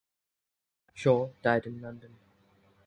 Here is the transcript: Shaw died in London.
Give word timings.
Shaw 0.95 1.29
died 1.43 1.67
in 1.67 1.79
London. 1.79 2.15